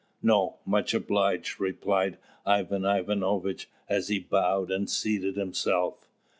"No, 0.23 0.57
much 0.65 0.95
obliged," 0.95 1.59
replied 1.59 2.17
Ivan 2.43 2.85
Ivanovitch, 2.85 3.69
as 3.87 4.07
he 4.07 4.17
bowed 4.17 4.71
and 4.71 4.89
seated 4.89 5.35
himself. 5.37 6.09